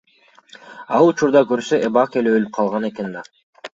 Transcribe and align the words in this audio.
Ал 0.99 1.09
учурда 1.11 1.43
көрсө 1.51 1.81
эбак 1.91 2.19
эле 2.23 2.33
өлүп 2.39 2.53
калган 2.59 2.89
экен 2.93 3.17
да. 3.19 3.29